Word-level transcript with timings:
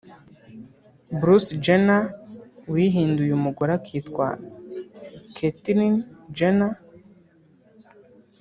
Bruce 1.19 1.51
Jenner 1.63 2.03
wihinduye 2.73 3.31
umugore 3.35 3.71
akitwa 3.79 4.27
Caitlyn 5.35 5.95
Jenner 6.37 6.75